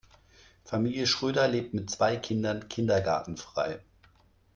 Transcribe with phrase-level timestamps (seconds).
[0.63, 3.81] Familie Schröder lebt mit zwei Kindern Kindergartenfrei.